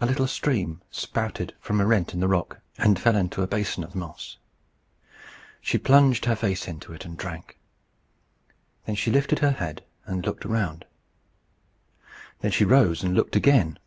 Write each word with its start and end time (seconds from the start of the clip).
A 0.00 0.06
little 0.06 0.26
stream 0.26 0.82
spouted 0.90 1.54
from 1.60 1.80
a 1.80 1.86
rent 1.86 2.12
in 2.12 2.18
the 2.18 2.26
rock 2.26 2.62
and 2.78 2.98
fell 2.98 3.14
into 3.14 3.42
a 3.42 3.46
basin 3.46 3.84
of 3.84 3.94
moss. 3.94 4.38
She 5.60 5.78
plunged 5.78 6.24
her 6.24 6.34
face 6.34 6.66
into 6.66 6.92
it 6.92 7.04
and 7.04 7.16
drank. 7.16 7.56
Then 8.86 8.96
she 8.96 9.12
lifted 9.12 9.38
her 9.38 9.52
head 9.52 9.84
and 10.04 10.26
looked 10.26 10.44
around. 10.44 10.84
Then 12.40 12.50
she 12.50 12.64
rose 12.64 13.04
and 13.04 13.14
looked 13.14 13.36
again. 13.36 13.78